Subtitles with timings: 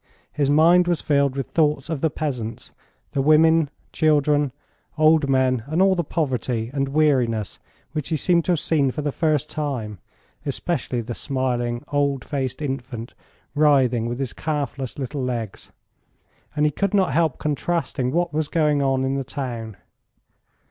[0.31, 2.71] His mind was filled with thoughts of the peasants,
[3.11, 4.51] the women, children,
[4.97, 7.59] old men, and all the poverty and weariness
[7.91, 9.99] which he seemed to have seen for the first time,
[10.43, 13.13] especially the smiling, old faced infant
[13.53, 15.71] writhing with his calfless little legs,
[16.55, 19.77] and he could not help contrasting what was going on in the town.